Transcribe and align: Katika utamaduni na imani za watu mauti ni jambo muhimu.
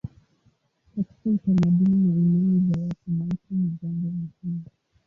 Katika 0.95 1.29
utamaduni 1.29 1.91
na 2.07 2.15
imani 2.15 2.71
za 2.71 2.81
watu 2.81 3.11
mauti 3.11 3.37
ni 3.53 3.71
jambo 3.81 4.07
muhimu. 4.09 4.63